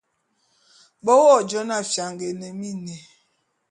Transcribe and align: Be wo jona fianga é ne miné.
Be 1.03 1.13
wo 1.21 1.35
jona 1.49 1.77
fianga 1.91 2.25
é 2.31 2.31
ne 2.39 2.47
miné. 2.59 2.95